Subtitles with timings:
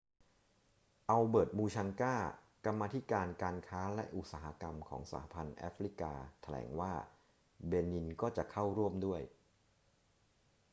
[1.09, 2.15] อัลเบิร์ต มูชังกา
[2.65, 6.93] กรรมาธิการการค้าและอุตสาหกรรมของ สหพันธ์แอฟริกาแถลงว่า
[7.67, 9.21] เบนินก็จะเข้าร่วมด้วย